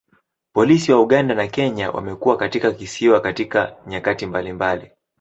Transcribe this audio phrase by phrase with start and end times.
[0.53, 4.91] Polisi wa Uganda na Kenya wamekuwa katika kisiwa katika nyakati mbalimbali.